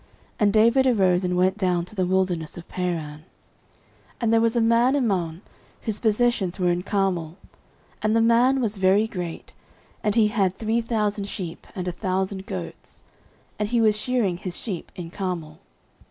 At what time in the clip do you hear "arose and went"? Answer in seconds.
0.87-1.57